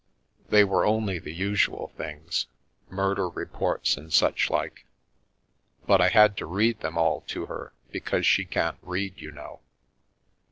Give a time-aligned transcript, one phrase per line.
[0.49, 2.47] They were only the usual things—
[2.89, 4.87] murder reports and suchlike,
[5.85, 9.59] but I had to read them all to her, because she can't read, you know.